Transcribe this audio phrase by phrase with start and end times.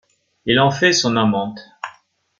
[0.47, 1.59] Il en fait son amante.